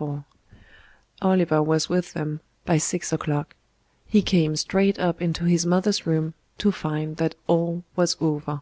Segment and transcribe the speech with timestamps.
[0.00, 0.24] IV
[1.22, 3.54] Oliver was with them by six o'clock;
[4.08, 8.60] he came straight up into his mother's room to find that all was over.